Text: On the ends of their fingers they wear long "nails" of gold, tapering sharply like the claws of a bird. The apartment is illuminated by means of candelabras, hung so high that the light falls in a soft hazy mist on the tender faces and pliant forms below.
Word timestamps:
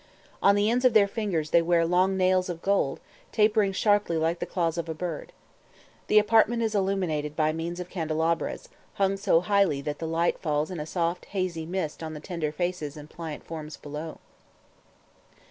On 0.41 0.55
the 0.55 0.67
ends 0.67 0.83
of 0.83 0.95
their 0.95 1.07
fingers 1.07 1.51
they 1.51 1.61
wear 1.61 1.85
long 1.85 2.17
"nails" 2.17 2.49
of 2.49 2.63
gold, 2.63 2.99
tapering 3.31 3.71
sharply 3.71 4.17
like 4.17 4.39
the 4.39 4.47
claws 4.47 4.79
of 4.79 4.89
a 4.89 4.95
bird. 4.95 5.31
The 6.07 6.17
apartment 6.17 6.63
is 6.63 6.73
illuminated 6.73 7.35
by 7.35 7.53
means 7.53 7.79
of 7.79 7.87
candelabras, 7.91 8.67
hung 8.95 9.15
so 9.15 9.41
high 9.41 9.79
that 9.81 9.99
the 9.99 10.07
light 10.07 10.39
falls 10.39 10.71
in 10.71 10.79
a 10.79 10.87
soft 10.87 11.25
hazy 11.25 11.67
mist 11.67 12.01
on 12.01 12.15
the 12.15 12.19
tender 12.19 12.51
faces 12.51 12.97
and 12.97 13.11
pliant 13.11 13.43
forms 13.43 13.77
below. 13.77 14.17